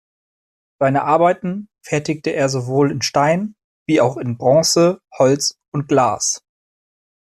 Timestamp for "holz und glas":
5.15-6.41